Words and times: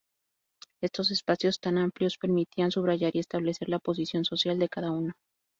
Estos 0.81 1.11
espacios 1.11 1.59
tan 1.59 1.77
amplios 1.77 2.17
permitían 2.17 2.71
subrayar 2.71 3.15
y 3.15 3.19
establecer 3.19 3.69
la 3.69 3.77
posición 3.77 4.25
social 4.25 4.57
de 4.57 4.67
cada 4.67 4.89
uno. 4.91 5.13